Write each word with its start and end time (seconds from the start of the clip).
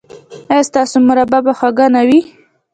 ایا 0.51 0.63
ستاسو 0.69 0.95
مربا 1.07 1.39
به 1.45 1.51
خوږه 1.59 1.85
نه 1.95 2.01
وي؟ 2.07 2.19